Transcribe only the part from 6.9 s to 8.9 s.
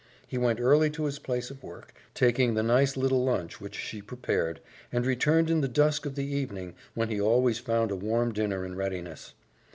when he always found a warm dinner in